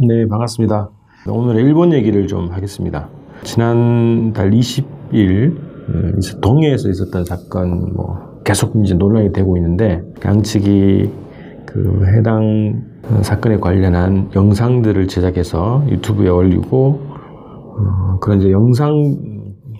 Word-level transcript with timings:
네, 0.00 0.26
반갑습니다. 0.28 0.90
오늘 1.28 1.56
일본 1.56 1.92
얘기를 1.92 2.26
좀 2.26 2.50
하겠습니다. 2.50 3.08
지난달 3.42 4.50
20일 4.50 5.56
어, 5.56 6.40
동해에서 6.40 6.88
있었던 6.88 7.24
사건 7.24 7.94
뭐 7.94 8.40
계속 8.44 8.74
이제 8.82 8.94
논란이 8.94 9.32
되고 9.32 9.56
있는데 9.56 10.02
양측이 10.24 11.10
그 11.66 12.06
해당 12.06 12.82
사건에 13.22 13.58
관련한 13.58 14.30
영상들을 14.34 15.06
제작해서 15.06 15.84
유튜브에 15.88 16.28
올리고 16.28 17.00
어, 17.78 18.18
그런 18.20 18.40
이제 18.40 18.50
영상 18.50 18.92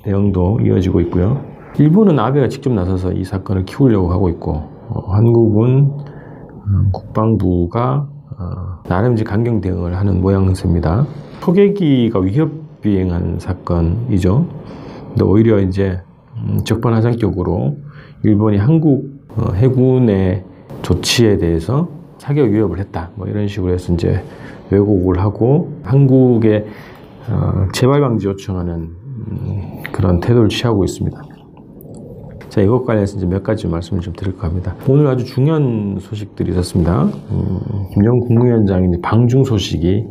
내용도 0.07 0.61
이어지고 0.61 1.01
있고요. 1.03 1.41
일본은 1.79 2.19
아베가 2.21 2.49
직접 2.49 2.73
나서서 2.73 3.13
이 3.13 3.25
사건을 3.25 3.65
키우려고 3.65 4.13
하고 4.13 4.29
있고 4.29 4.53
어, 4.91 5.13
한국은 5.13 5.91
어, 5.91 6.91
국방부가 6.93 8.07
어, 8.39 8.64
나름 8.89 9.15
이제 9.15 9.25
강경 9.25 9.61
대응을 9.61 9.97
하는 9.97 10.21
모양새입니다. 10.21 11.07
초계기가 11.41 12.21
위협 12.21 12.81
비행한 12.81 13.39
사건이죠. 13.39 14.47
근데 15.09 15.25
오히려 15.25 15.61
이제 15.61 16.01
음, 16.37 16.61
적반하장격으로 16.65 17.77
일본이 18.25 18.59
한국 18.59 19.09
어, 19.37 19.53
해군의 19.53 20.45
조치에 20.83 21.39
대해서 21.39 21.89
사격 22.19 22.51
위협을 22.51 22.79
했다. 22.79 23.11
뭐 23.15 23.27
이런 23.27 23.49
식으로 23.49 23.73
해서 23.73 23.93
이제 23.93 24.23
왜곡을 24.71 25.19
하고 25.19 25.73
한국의 25.83 26.67
어, 27.31 27.67
재발 27.73 28.01
방지 28.01 28.27
요청하는 28.27 28.75
음, 28.75 29.83
그런 29.93 30.21
태도를 30.21 30.49
취하고 30.51 30.85
있습니다. 30.85 31.34
자, 32.55 32.61
이것 32.61 32.85
관련해서 32.85 33.17
이제 33.17 33.27
몇 33.27 33.43
가지 33.43 33.67
말씀을 33.67 34.01
좀 34.01 34.15
드릴까 34.15 34.47
합니다. 34.47 34.77
오늘 34.89 35.09
아주 35.09 35.25
중요한 35.25 35.99
소식들이 36.01 36.53
있었습니다. 36.53 37.03
음, 37.03 37.61
김정은 37.93 38.21
국무위원장의 38.21 39.01
방중 39.03 39.43
소식이 39.43 40.05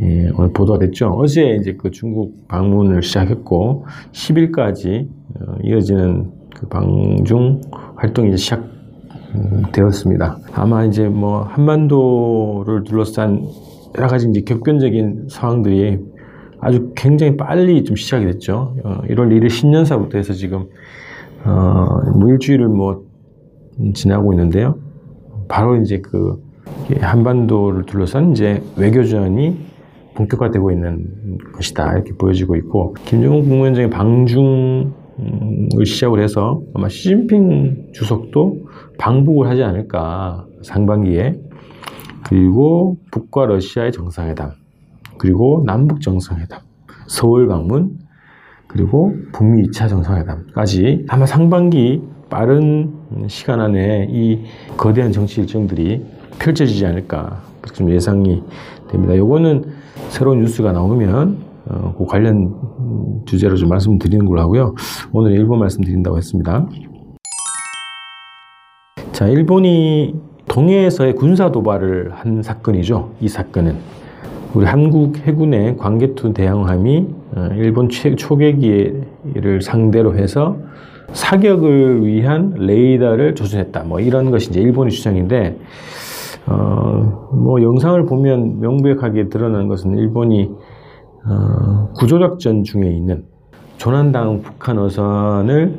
예, 0.00 0.30
오늘 0.38 0.54
보도가 0.54 0.78
됐죠. 0.78 1.08
어제 1.08 1.58
이제 1.60 1.76
그 1.78 1.90
중국 1.90 2.48
방문을 2.48 3.02
시작했고 3.02 3.84
10일까지 4.12 5.06
어, 5.38 5.56
이어지는 5.64 6.30
그 6.54 6.66
방중 6.68 7.60
활동이 7.96 8.34
시작되었습니다. 8.38 10.38
아마 10.54 10.86
이제 10.86 11.10
뭐 11.10 11.42
한반도를 11.42 12.84
둘러싼 12.84 13.46
여러 13.98 14.08
가지 14.08 14.26
이제 14.30 14.40
격변적인 14.46 15.26
상황들이 15.28 15.98
아주 16.58 16.92
굉장히 16.96 17.36
빨리 17.36 17.84
좀 17.84 17.96
시작이 17.96 18.24
됐죠. 18.24 18.76
어, 18.82 19.02
1월 19.10 19.28
1일 19.28 19.50
신년사부터 19.50 20.16
해서 20.16 20.32
지금 20.32 20.68
어, 21.46 22.10
뭐 22.18 22.28
일주일을 22.30 22.68
뭐 22.68 23.04
지나고 23.94 24.32
있는데요. 24.32 24.78
바로 25.48 25.76
이제 25.76 26.00
그 26.00 26.42
한반도를 27.00 27.86
둘러싼 27.86 28.32
이제 28.32 28.62
외교전이 28.76 29.56
본격화되고 30.14 30.70
있는 30.72 31.38
것이다 31.54 31.92
이렇게 31.92 32.12
보여지고 32.14 32.56
있고 32.56 32.94
김정은 33.04 33.42
국무위원장의 33.42 33.90
방중을 33.90 34.92
시작을 35.84 36.20
해서 36.20 36.62
아마 36.74 36.88
시진핑 36.88 37.92
주석도 37.92 38.66
방북을 38.98 39.48
하지 39.48 39.62
않을까 39.62 40.46
상반기에 40.62 41.38
그리고 42.24 42.96
북과 43.12 43.46
러시아의 43.46 43.92
정상회담 43.92 44.52
그리고 45.18 45.62
남북 45.66 46.00
정상회담 46.00 46.60
서울 47.06 47.46
방문 47.46 47.98
그리고 48.66 49.14
북미 49.32 49.62
2차 49.68 49.88
정상회담까지 49.88 51.06
아마 51.08 51.26
상반기 51.26 52.02
빠른 52.28 52.92
시간 53.28 53.60
안에 53.60 54.08
이 54.10 54.42
거대한 54.76 55.12
정치 55.12 55.40
일정들이 55.40 56.04
펼쳐지지 56.38 56.84
않을까 56.86 57.42
좀 57.72 57.90
예상이 57.90 58.42
됩니다. 58.90 59.16
요거는 59.16 59.64
새로운 60.08 60.40
뉴스가 60.40 60.72
나오면 60.72 61.38
어, 61.68 61.94
그 61.98 62.04
관련 62.06 62.54
주제로 63.26 63.56
좀 63.56 63.68
말씀드리는 63.68 64.24
걸로 64.24 64.40
하고요. 64.40 64.74
오늘 65.12 65.32
일본 65.32 65.58
말씀드린다고 65.58 66.16
했습니다. 66.16 66.68
자, 69.12 69.26
일본이 69.26 70.14
동해에서의 70.48 71.14
군사 71.14 71.50
도발을 71.50 72.12
한 72.12 72.42
사건이죠. 72.42 73.12
이 73.20 73.28
사건은 73.28 73.76
우리 74.54 74.64
한국 74.64 75.18
해군의 75.18 75.76
광개토 75.76 76.32
대항함이 76.32 77.06
어, 77.36 77.48
일본 77.56 77.88
초계기를 77.88 79.60
상대로 79.60 80.14
해서 80.16 80.56
사격을 81.12 82.06
위한 82.06 82.54
레이더를 82.56 83.34
조준했다. 83.34 83.84
뭐 83.84 84.00
이런 84.00 84.30
것이 84.30 84.50
이제 84.50 84.60
일본의 84.60 84.90
주장인데, 84.90 85.58
어, 86.46 87.30
뭐 87.32 87.62
영상을 87.62 88.04
보면 88.06 88.60
명백하게 88.60 89.28
드러나는 89.28 89.68
것은 89.68 89.96
일본이 89.96 90.50
어, 91.26 91.92
구조작전 91.94 92.64
중에 92.64 92.90
있는 92.90 93.24
조난당 93.76 94.42
북한 94.42 94.78
어선을 94.78 95.78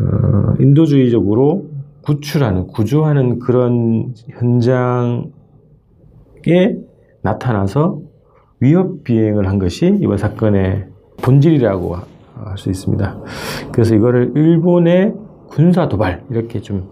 어, 0.00 0.54
인도주의적으로 0.60 1.66
구출하는, 2.02 2.68
구조하는 2.68 3.40
그런 3.40 4.14
현장에 4.38 5.30
나타나서 7.22 8.00
위협 8.60 9.04
비행을 9.04 9.48
한 9.48 9.58
것이 9.58 9.98
이번 10.00 10.16
사건의 10.18 10.86
본질이라고 11.22 11.96
할 11.96 12.10
수 12.56 12.70
있습니다. 12.70 13.18
그래서 13.72 13.94
이거를 13.94 14.32
일본의 14.34 15.14
군사 15.48 15.88
도발 15.88 16.24
이렇게 16.30 16.60
좀 16.60 16.88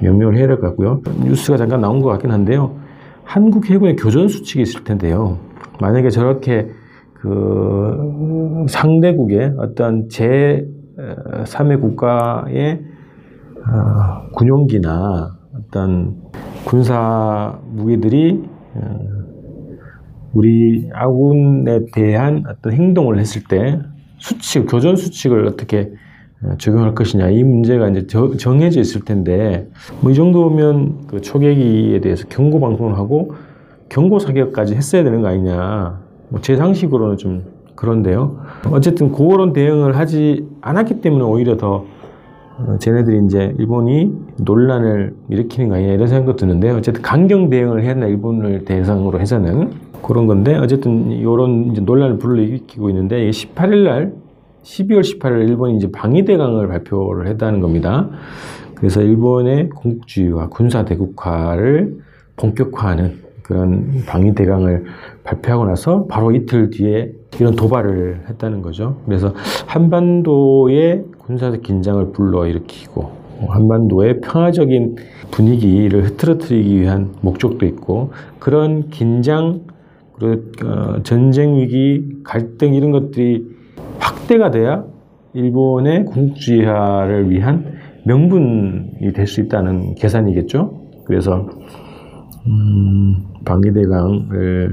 명명을 0.00 0.36
해야 0.36 0.46
될 0.46 0.56
것 0.60 0.68
같고요. 0.68 1.00
뉴스가 1.24 1.56
잠깐 1.58 1.80
나온 1.80 2.00
것 2.00 2.08
같긴 2.10 2.30
한데요. 2.30 2.76
한국 3.22 3.70
해군의 3.70 3.96
교전 3.96 4.28
수칙이 4.28 4.62
있을 4.62 4.82
텐데요. 4.84 5.38
만약에 5.80 6.10
저렇게 6.10 6.70
그 7.14 8.64
상대국의 8.68 9.54
어떤 9.58 10.08
제 10.08 10.66
3의 11.44 11.80
국가의 11.80 12.82
어, 13.60 14.30
군용기나 14.34 15.36
어떤 15.54 16.16
군사 16.64 17.58
무기들이 17.68 18.42
어, 18.74 18.98
우리 20.32 20.88
아군에 20.92 21.86
대한 21.92 22.44
어떤 22.48 22.72
행동을 22.72 23.18
했을 23.18 23.42
때 23.44 23.80
수칙, 24.18 24.66
교전 24.70 24.96
수칙을 24.96 25.46
어떻게 25.46 25.90
어, 26.42 26.54
적용할 26.58 26.94
것이냐 26.94 27.30
이 27.30 27.42
문제가 27.42 27.88
이제 27.88 28.06
정해져 28.38 28.80
있을 28.80 29.02
텐데 29.02 29.68
뭐 30.00 30.12
이 30.12 30.14
정도면 30.14 31.06
그 31.06 31.20
초계기에 31.20 32.00
대해서 32.00 32.26
경고 32.28 32.60
방송을 32.60 32.96
하고 32.96 33.34
경고 33.88 34.18
사격까지 34.18 34.74
했어야 34.74 35.02
되는 35.04 35.20
거 35.20 35.28
아니냐 35.28 36.00
뭐 36.28 36.40
제 36.40 36.56
상식으로는 36.56 37.16
좀 37.16 37.44
그런데요. 37.74 38.38
어쨌든 38.72 39.10
그런 39.10 39.52
대응을 39.54 39.96
하지 39.96 40.46
않았기 40.60 41.00
때문에 41.00 41.24
오히려 41.24 41.56
더 41.56 41.86
어, 42.66 42.76
쟤네들이 42.78 43.24
이제 43.24 43.54
일본이 43.58 44.12
논란을 44.38 45.14
일으키는 45.30 45.68
거 45.68 45.76
아니냐 45.76 45.94
이런 45.94 46.08
생각도 46.08 46.36
드는데 46.36 46.70
어쨌든 46.70 47.02
강경 47.02 47.48
대응을 47.48 47.82
해야 47.82 47.94
된다 47.94 48.06
일본을 48.06 48.64
대상으로 48.64 49.18
해서는 49.20 49.70
그런 50.02 50.26
건데 50.26 50.56
어쨌든 50.56 51.10
이런 51.10 51.72
논란을 51.72 52.18
불러일으키고 52.18 52.90
있는데 52.90 53.30
18일 53.30 53.84
날 53.84 54.12
12월 54.62 55.00
18일 55.00 55.48
일본이 55.48 55.76
이제 55.76 55.90
방위대강을 55.90 56.68
발표를 56.68 57.28
했다는 57.28 57.60
겁니다. 57.60 58.10
그래서 58.74 59.02
일본의 59.02 59.70
공국주의와 59.70 60.48
군사 60.48 60.84
대국화를 60.84 61.98
본격화하는 62.36 63.30
그런 63.42 64.04
방위대강을 64.06 64.84
발표하고 65.24 65.64
나서 65.66 66.06
바로 66.06 66.30
이틀 66.32 66.70
뒤에 66.70 67.12
이런 67.38 67.56
도발을 67.56 68.22
했다는 68.28 68.62
거죠. 68.62 69.00
그래서 69.06 69.34
한반도의 69.66 71.04
군사적 71.30 71.62
긴장을 71.62 72.10
불러일으키고 72.10 73.20
한반도의 73.48 74.20
평화적인 74.20 74.96
분위기를 75.30 76.04
흐트러뜨리기 76.04 76.80
위한 76.80 77.14
목적도 77.22 77.66
있고 77.66 78.10
그런 78.40 78.88
긴장 78.88 79.60
그리고 80.12 80.42
어, 80.66 81.02
전쟁 81.04 81.56
위기 81.56 82.22
갈등 82.24 82.74
이런 82.74 82.90
것들이 82.90 83.46
확대가 84.00 84.50
돼야 84.50 84.84
일본의 85.32 86.06
군국주의화를 86.06 87.30
위한 87.30 87.74
명분이 88.06 89.12
될 89.14 89.26
수 89.26 89.40
있다는 89.40 89.94
계산이겠죠. 89.94 90.80
그래서 91.06 91.46
음, 92.46 93.24
방위대강을 93.44 94.72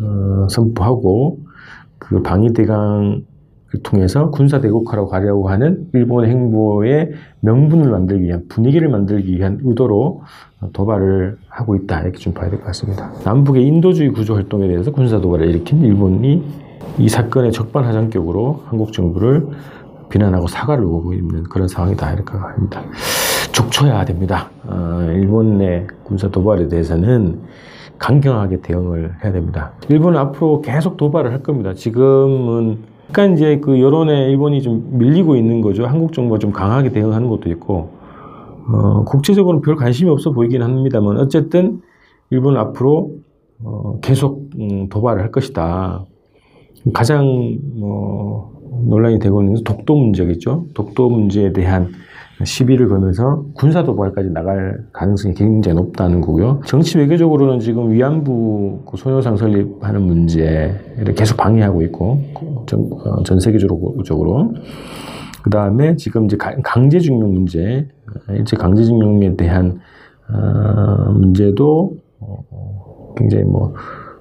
어, 0.00 0.48
선포하고 0.50 1.38
그 1.98 2.20
방위대강을 2.20 3.22
통해서 3.82 4.30
군사 4.30 4.60
대국화로 4.60 5.08
가려고 5.08 5.48
하는 5.48 5.88
일본의 5.92 6.30
행보의 6.30 7.12
명분을 7.40 7.90
만들기 7.90 8.24
위한 8.24 8.44
분위기를 8.48 8.88
만들기 8.88 9.36
위한 9.36 9.60
의도로 9.64 10.22
도발을 10.72 11.36
하고 11.48 11.76
있다 11.76 12.02
이렇게 12.02 12.18
좀 12.18 12.32
봐야 12.32 12.48
될 12.50 12.58
것 12.58 12.66
같습니다. 12.66 13.10
남북의 13.24 13.66
인도주의 13.66 14.10
구조 14.10 14.34
활동에 14.34 14.68
대해서 14.68 14.90
군사 14.90 15.20
도발을 15.20 15.48
일으킨 15.48 15.82
일본이 15.82 16.42
이 16.98 17.08
사건의 17.08 17.52
적반하장격으로 17.52 18.62
한국 18.66 18.92
정부를 18.92 19.48
비난하고 20.08 20.46
사과를 20.46 20.84
요구하고 20.84 21.12
있는 21.14 21.42
그런 21.44 21.66
상황이다 21.66 22.12
이렇게 22.12 22.36
합니다. 22.36 22.82
족쳐야 23.52 24.04
됩니다. 24.04 24.50
어, 24.66 25.00
일본 25.12 25.60
의 25.60 25.86
군사 26.04 26.28
도발에 26.28 26.68
대해서는 26.68 27.40
강경하게 27.98 28.60
대응을 28.60 29.14
해야 29.24 29.32
됩니다. 29.32 29.72
일본은 29.88 30.18
앞으로 30.18 30.60
계속 30.62 30.96
도발을 30.96 31.32
할 31.32 31.42
겁니다. 31.42 31.74
지금은 31.74 32.78
약간 33.08 33.34
이제 33.34 33.58
그 33.60 33.80
여론에 33.80 34.30
일본이 34.30 34.62
좀 34.62 34.98
밀리고 34.98 35.36
있는 35.36 35.60
거죠. 35.60 35.86
한국 35.86 36.12
정부가 36.12 36.38
좀 36.38 36.52
강하게 36.52 36.90
대응하는 36.90 37.28
것도 37.28 37.50
있고, 37.50 37.90
어, 38.68 39.04
국제적으로는 39.04 39.62
별 39.62 39.76
관심이 39.76 40.10
없어 40.10 40.32
보이긴 40.32 40.62
합니다만, 40.62 41.18
어쨌든 41.18 41.80
일본은 42.30 42.60
앞으로 42.60 43.12
어, 43.62 43.98
계속 44.00 44.50
음, 44.58 44.88
도발을 44.88 45.22
할 45.22 45.30
것이다. 45.30 46.04
가장 46.92 47.58
뭐 47.76 48.52
논란이 48.86 49.18
되고 49.18 49.42
있는 49.42 49.62
독도 49.64 49.94
문제겠죠. 49.96 50.66
독도 50.74 51.08
문제에 51.08 51.52
대한 51.52 51.92
시비를 52.42 52.88
걸면서 52.88 53.44
군사 53.54 53.84
도발까지 53.84 54.30
나갈 54.30 54.84
가능성이 54.92 55.34
굉장히 55.34 55.76
높다는 55.76 56.20
거고요. 56.20 56.60
정치 56.66 56.98
외교적으로는 56.98 57.60
지금 57.60 57.92
위안부 57.92 58.82
그 58.90 58.96
소녀상 58.96 59.36
설립하는 59.36 60.02
문제를 60.02 61.14
계속 61.14 61.36
방해하고 61.36 61.82
있고 61.82 62.20
전, 62.66 62.88
어, 62.90 63.22
전 63.22 63.38
세계적으로 63.38 64.54
그 65.42 65.50
다음에 65.50 65.94
지금 65.96 66.24
이제 66.24 66.36
강제징용 66.36 67.34
문제, 67.34 67.86
일제 68.30 68.56
강제징용에 68.56 69.36
대한 69.36 69.80
어, 70.28 71.12
문제도 71.12 71.96
어, 72.18 73.14
굉장히 73.16 73.44
뭐 73.44 73.74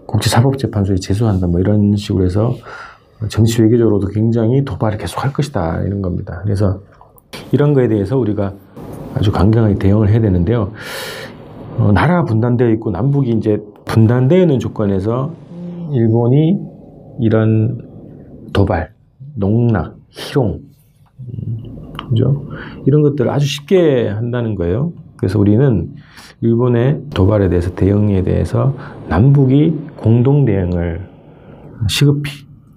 국제사법재판소에 0.05 0.97
제소한다 0.97 1.47
뭐 1.47 1.59
이런 1.59 1.95
식으로 1.95 2.25
해서 2.25 2.53
정치 3.29 3.61
외교적으로도 3.61 4.07
굉장히 4.07 4.63
도발을 4.65 4.97
계속 4.97 5.23
할 5.23 5.31
것이다 5.33 5.81
이런 5.83 6.01
겁니다. 6.01 6.41
그래서 6.43 6.81
이런 7.51 7.73
거에 7.73 7.87
대해서 7.87 8.17
우리가 8.17 8.53
아주 9.15 9.31
강경하게 9.31 9.75
대응을 9.75 10.09
해야 10.09 10.21
되는데요. 10.21 10.71
어, 11.77 11.91
나라가 11.91 12.23
분단되어 12.23 12.69
있고 12.71 12.91
남북이 12.91 13.31
이제 13.31 13.59
분단되어 13.85 14.41
있는 14.41 14.59
조건에서 14.59 15.33
일본이 15.91 16.57
이런 17.19 17.77
도발, 18.53 18.91
농락, 19.35 19.95
희롱, 20.09 20.59
음, 21.19 21.57
그죠? 22.09 22.45
이런 22.85 23.01
것들을 23.01 23.29
아주 23.29 23.45
쉽게 23.45 24.07
한다는 24.07 24.55
거예요. 24.55 24.93
그래서 25.17 25.39
우리는 25.39 25.93
일본의 26.41 27.03
도발에 27.13 27.49
대해서 27.49 27.73
대응에 27.73 28.23
대해서 28.23 28.75
남북이 29.07 29.73
공동 29.95 30.45
대응을 30.45 31.07
시급히 31.87 32.31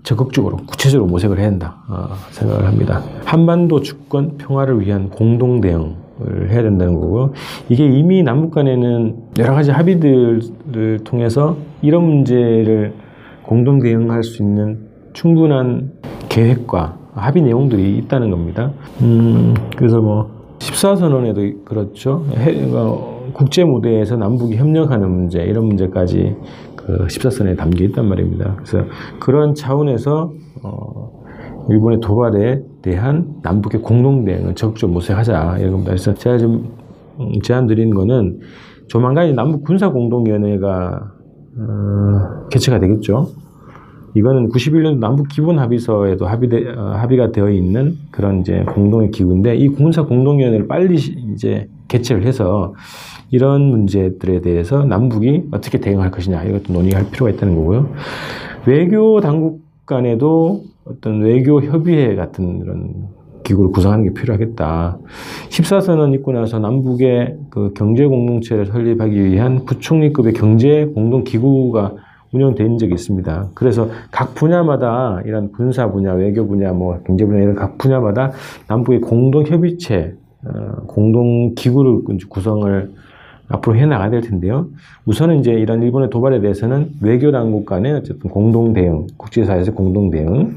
적극적으로 0.07 0.59
구체적으로 0.69 1.11
모색을 1.11 1.39
해야 1.41 1.49
한다 1.49 1.79
어, 1.89 2.15
생각을 2.31 2.65
합니다. 2.65 3.03
한반도 3.25 3.81
주권 3.81 4.39
평화를 4.39 4.81
위한 4.81 5.11
공동 5.11 5.61
대응을 5.61 6.49
해야 6.49 6.63
된다는 6.63 6.95
거고 6.95 7.35
이게 7.69 7.85
이미 7.85 8.23
남북 8.23 8.53
간에는 8.53 9.17
여러 9.39 9.55
가지 9.55 9.73
합의들을 9.73 11.01
통해서 11.03 11.57
이런 11.83 12.05
문제를 12.05 12.95
공동 13.43 13.81
대응할 13.81 14.23
수 14.23 14.45
있는 14.45 14.87
충분한 15.13 15.91
계획과 16.29 16.99
합의 17.15 17.43
내용들이 17.43 17.99
있다는 17.99 18.31
겁니다. 18.31 18.71
음, 19.03 19.55
그래서 19.77 20.01
뭐 20.01 20.31
14선언에도 20.61 21.65
그렇죠. 21.65 22.25
어, 22.75 23.31
국제 23.33 23.65
무대에서 23.65 24.17
남북이 24.17 24.57
협력하는 24.57 25.11
문제 25.11 25.43
이런 25.43 25.67
문제까지 25.67 26.37
그 26.87 27.07
14선에 27.07 27.57
담겨 27.57 27.85
있단 27.85 28.09
말입니다. 28.09 28.55
그래서 28.57 28.87
그런 29.19 29.55
차원에서 29.55 30.33
어, 30.63 31.25
일본의 31.69 32.01
도발에 32.01 32.63
대한 32.81 33.35
남북의 33.43 33.83
공동 33.83 34.25
대응을 34.25 34.55
적극적으로 34.55 34.95
모색하자 34.95 35.57
이런 35.59 35.73
겁니다. 35.73 35.91
그래서 35.91 36.15
제가 36.15 36.39
지금 36.39 36.69
음, 37.19 37.33
제안 37.43 37.67
드리는 37.67 37.93
거는 37.93 38.39
조만간 38.87 39.35
남북 39.35 39.65
군사 39.65 39.91
공동위원회가 39.91 41.13
어, 41.59 42.49
개최가 42.51 42.79
되겠죠. 42.79 43.31
이거는 44.15 44.49
91년 44.51 44.99
남북 44.99 45.29
기본 45.29 45.59
합의서에도 45.59 46.25
어, 46.25 46.29
합의가 46.29 47.33
되어 47.33 47.51
있는 47.51 47.97
그런 48.13 48.41
이제 48.41 48.65
공동의 48.69 49.11
기구인데 49.11 49.57
이 49.57 49.69
군사 49.69 50.05
공동위원회를 50.05 50.69
빨리 50.69 50.95
이제 50.95 51.69
개최를 51.89 52.25
해서 52.25 52.75
이런 53.31 53.63
문제들에 53.63 54.41
대해서 54.41 54.85
남북이 54.85 55.49
어떻게 55.51 55.79
대응할 55.79 56.11
것이냐 56.11 56.45
이것도 56.45 56.73
논의할 56.73 57.11
필요가 57.11 57.31
있다는 57.31 57.57
거고요. 57.57 57.91
외교 58.67 59.21
당국 59.21 59.63
간에도 59.85 60.65
어떤 60.85 61.21
외교 61.23 61.61
협의회 61.63 62.15
같은 62.15 62.61
이런 62.63 63.17
기구를 63.45 63.71
구성하는 63.71 64.05
게 64.05 64.13
필요하겠다. 64.13 64.99
14선언 65.51 66.15
있고 66.15 66.33
나서 66.33 66.59
남북의 66.59 67.37
그 67.51 67.73
경제 67.77 68.05
공동체를 68.05 68.67
설립하기 68.67 69.25
위한 69.25 69.65
부총리급의 69.65 70.33
경제 70.33 70.85
공동 70.87 71.23
기구가 71.23 71.95
운영된 72.33 72.79
적이 72.79 72.95
있습니다. 72.95 73.51
그래서 73.55 73.89
각 74.11 74.35
분야마다 74.35 75.23
이런 75.25 75.53
군사 75.53 75.91
분야, 75.91 76.13
외교 76.13 76.47
분야, 76.47 76.73
뭐 76.73 76.99
경제 77.07 77.25
분야 77.25 77.41
이런 77.41 77.55
각 77.55 77.79
분야마다 77.79 78.33
남북의 78.69 79.01
공동 79.01 79.47
협의체, 79.47 80.15
어, 80.15 80.26
공동 80.87 81.55
기구를 81.55 82.03
구성을 82.29 82.91
앞으로 83.49 83.77
해 83.77 83.87
나가야 83.87 84.11
될 84.11 84.23
텐데요. 84.23 84.67
우선은 85.05 85.39
이제 85.39 85.53
이런 85.53 85.83
일본의 85.83 86.11
도발에 86.11 86.41
대해서는 86.41 86.91
외교 87.01 87.31
당국 87.31 87.65
간의 87.65 87.93
어쨌든 87.93 88.29
공동 88.31 88.73
대응, 88.73 89.07
국제사회에서 89.17 89.73
공동 89.73 90.11
대응, 90.11 90.57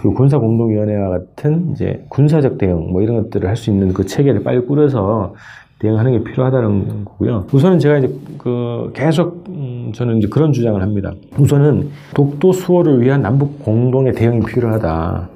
그 0.00 0.12
군사 0.12 0.38
공동 0.38 0.70
위원회와 0.70 1.10
같은 1.10 1.72
이제 1.72 2.04
군사적 2.08 2.58
대응 2.58 2.90
뭐 2.92 3.02
이런 3.02 3.16
것들을 3.22 3.48
할 3.48 3.56
수 3.56 3.70
있는 3.70 3.92
그 3.92 4.06
체계를 4.06 4.42
빨리 4.44 4.60
꾸려서 4.60 5.34
대응하는 5.78 6.12
게 6.12 6.24
필요하다는 6.24 7.04
거고요. 7.04 7.46
우선은 7.52 7.78
제가 7.78 7.98
이제 7.98 8.10
그 8.38 8.90
계속 8.94 9.44
음 9.48 9.92
저는 9.94 10.18
이제 10.18 10.28
그런 10.28 10.52
주장을 10.52 10.80
합니다. 10.80 11.12
우선은 11.38 11.90
독도 12.14 12.52
수호를 12.52 13.02
위한 13.02 13.20
남북 13.20 13.62
공동의 13.62 14.14
대응이 14.14 14.40
필요하다. 14.46 15.28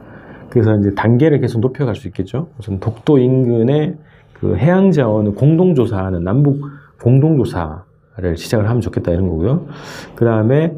그래서 0.50 0.76
이제 0.76 0.94
단계를 0.94 1.40
계속 1.40 1.60
높여갈 1.60 1.94
수 1.94 2.08
있겠죠. 2.08 2.48
우선 2.58 2.80
독도 2.80 3.18
인근의 3.18 3.96
그 4.34 4.56
해양 4.56 4.90
자원을 4.90 5.34
공동 5.34 5.74
조사하는 5.74 6.24
남북 6.24 6.60
공동 7.00 7.36
조사를 7.38 8.36
시작을 8.36 8.68
하면 8.68 8.80
좋겠다 8.80 9.12
이런 9.12 9.28
거고요. 9.28 9.66
그 10.14 10.24
다음에 10.24 10.74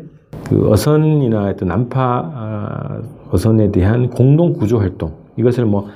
그 0.48 0.70
어선이나 0.70 1.48
어떤 1.48 1.69
난파 1.69 2.32
아, 2.34 3.02
어선에 3.30 3.70
대한 3.70 4.10
공동 4.10 4.52
구조 4.52 4.78
활동 4.78 5.14
이것을 5.36 5.64
뭐 5.64 5.88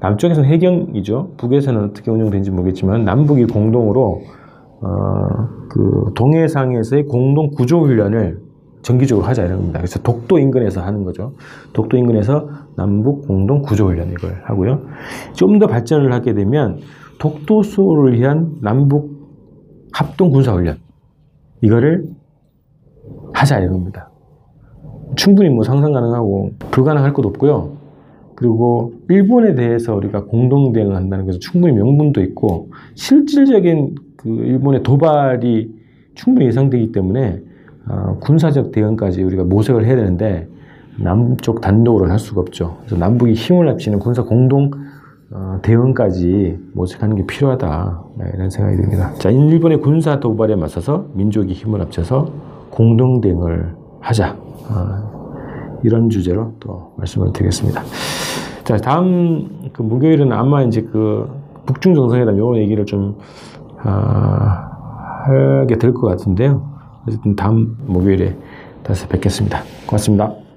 남쪽에서는 0.00 0.48
해경이죠. 0.48 1.34
북에서는 1.36 1.84
어떻게 1.84 2.10
운영되는지 2.10 2.50
모르겠지만 2.50 3.04
남북이 3.04 3.46
공동으로 3.46 4.22
어, 4.82 5.28
그 5.68 6.12
동해상에서의 6.14 7.04
공동 7.04 7.50
구조 7.50 7.80
훈련을 7.80 8.38
정기적으로 8.82 9.26
하자 9.26 9.44
이런 9.44 9.58
겁니다. 9.58 9.78
그래서 9.78 10.00
독도 10.02 10.38
인근에서 10.38 10.80
하는 10.80 11.04
거죠. 11.04 11.34
독도 11.72 11.96
인근에서 11.96 12.48
남북 12.76 13.26
공동 13.26 13.62
구조 13.62 13.86
훈련 13.86 14.10
이걸 14.10 14.40
하고요. 14.44 14.82
좀 15.34 15.58
더 15.58 15.66
발전을 15.66 16.12
하게 16.12 16.32
되면 16.34 16.78
독도 17.18 17.62
수호를 17.62 18.14
위한 18.14 18.52
남북 18.62 19.10
합동 19.92 20.30
군사 20.30 20.52
훈련 20.52 20.78
이거를 21.62 22.06
하자 23.34 23.58
이런 23.58 23.72
겁니다. 23.74 24.10
충분히 25.16 25.50
뭐 25.50 25.64
상상 25.64 25.92
가능하고 25.92 26.52
불가능할 26.70 27.12
것도 27.12 27.28
없고요. 27.28 27.76
그리고 28.36 28.94
일본에 29.10 29.54
대해서 29.54 29.94
우리가 29.94 30.24
공동 30.24 30.72
대응한다는 30.72 31.26
것은 31.26 31.40
충분히 31.40 31.74
명분도 31.74 32.22
있고 32.22 32.70
실질적인 32.94 33.96
그 34.16 34.28
일본의 34.30 34.82
도발이 34.82 35.74
충분히 36.14 36.46
예상되기 36.46 36.92
때문에 36.92 37.42
어, 37.88 38.16
군사적 38.20 38.72
대응까지 38.72 39.22
우리가 39.22 39.44
모색을 39.44 39.84
해야 39.86 39.96
되는데 39.96 40.48
남쪽 40.98 41.60
단독으로 41.60 42.10
할 42.10 42.18
수가 42.18 42.40
없죠. 42.40 42.76
그래서 42.80 42.96
남북이 42.96 43.32
힘을 43.32 43.68
합치는 43.68 43.98
군사 43.98 44.22
공동 44.22 44.70
어, 45.32 45.58
대응까지 45.62 46.58
모색하는 46.74 47.16
게 47.16 47.26
필요하다 47.26 48.02
네, 48.18 48.24
이런 48.34 48.50
생각이 48.50 48.76
듭니다. 48.76 49.12
자, 49.14 49.30
일본의 49.30 49.80
군사 49.80 50.18
도발에 50.20 50.56
맞서서 50.56 51.06
민족이 51.14 51.52
힘을 51.52 51.80
합쳐서 51.80 52.30
공동 52.70 53.20
대응을 53.20 53.74
하자. 54.00 54.36
어, 54.68 55.80
이런 55.82 56.10
주제로 56.10 56.52
또 56.60 56.92
말씀을 56.96 57.32
드리겠습니다. 57.32 57.82
자, 58.64 58.76
다음 58.76 59.70
그 59.72 59.82
목요일은 59.82 60.32
아마 60.32 60.62
이제 60.62 60.82
그 60.82 61.28
북중 61.66 61.94
정상회담 61.94 62.36
요 62.38 62.56
얘기를 62.56 62.84
좀 62.84 63.16
아, 63.82 64.68
하게 65.24 65.76
될 65.78 65.94
것 65.94 66.06
같은데요. 66.08 66.69
어쨌든 67.06 67.36
다음 67.36 67.76
목요일에 67.86 68.36
다시 68.82 69.06
뵙겠습니다. 69.06 69.62
고맙습니다. 69.86 70.49